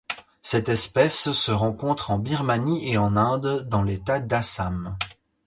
Cette 0.41 0.67
espèce 0.67 1.29
se 1.29 1.51
rencontre 1.51 2.09
en 2.09 2.17
Birmanie 2.17 2.89
et 2.91 2.97
en 2.97 3.15
Inde 3.15 3.67
dans 3.69 3.83
l'État 3.83 4.19
d'Assam. 4.19 4.97